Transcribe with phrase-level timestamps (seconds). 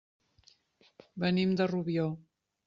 [1.25, 2.09] Venim de Rubió.